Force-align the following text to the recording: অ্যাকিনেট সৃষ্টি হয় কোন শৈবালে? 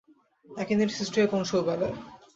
অ্যাকিনেট 0.49 0.89
সৃষ্টি 0.93 1.17
হয় 1.19 1.29
কোন 1.31 1.41
শৈবালে? 1.43 1.87